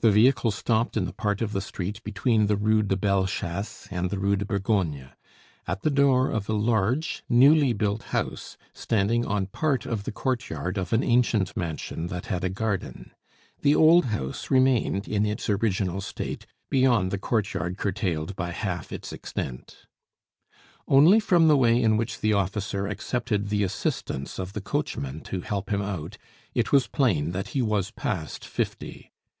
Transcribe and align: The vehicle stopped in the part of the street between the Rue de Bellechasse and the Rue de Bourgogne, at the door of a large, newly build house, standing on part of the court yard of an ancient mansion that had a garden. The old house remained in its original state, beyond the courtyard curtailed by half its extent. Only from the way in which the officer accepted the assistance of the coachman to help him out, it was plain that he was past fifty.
The 0.00 0.12
vehicle 0.12 0.52
stopped 0.52 0.96
in 0.96 1.06
the 1.06 1.12
part 1.12 1.42
of 1.42 1.50
the 1.50 1.60
street 1.60 2.00
between 2.04 2.46
the 2.46 2.54
Rue 2.54 2.84
de 2.84 2.94
Bellechasse 2.96 3.88
and 3.90 4.10
the 4.10 4.18
Rue 4.20 4.36
de 4.36 4.44
Bourgogne, 4.44 5.10
at 5.66 5.82
the 5.82 5.90
door 5.90 6.30
of 6.30 6.48
a 6.48 6.52
large, 6.52 7.24
newly 7.28 7.72
build 7.72 8.04
house, 8.14 8.56
standing 8.72 9.26
on 9.26 9.46
part 9.48 9.86
of 9.86 10.04
the 10.04 10.12
court 10.12 10.48
yard 10.50 10.78
of 10.78 10.92
an 10.92 11.02
ancient 11.02 11.56
mansion 11.56 12.06
that 12.06 12.26
had 12.26 12.44
a 12.44 12.48
garden. 12.48 13.10
The 13.62 13.74
old 13.74 14.04
house 14.04 14.52
remained 14.52 15.08
in 15.08 15.26
its 15.26 15.50
original 15.50 16.00
state, 16.00 16.46
beyond 16.70 17.10
the 17.10 17.18
courtyard 17.18 17.76
curtailed 17.76 18.36
by 18.36 18.52
half 18.52 18.92
its 18.92 19.12
extent. 19.12 19.78
Only 20.86 21.18
from 21.18 21.48
the 21.48 21.56
way 21.56 21.82
in 21.82 21.96
which 21.96 22.20
the 22.20 22.34
officer 22.34 22.86
accepted 22.86 23.48
the 23.48 23.64
assistance 23.64 24.38
of 24.38 24.52
the 24.52 24.60
coachman 24.60 25.22
to 25.22 25.40
help 25.40 25.70
him 25.72 25.82
out, 25.82 26.18
it 26.54 26.70
was 26.70 26.86
plain 26.86 27.32
that 27.32 27.48
he 27.48 27.62
was 27.62 27.90
past 27.90 28.44
fifty. 28.44 29.10